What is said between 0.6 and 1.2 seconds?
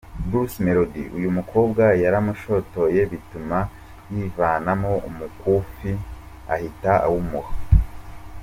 Melody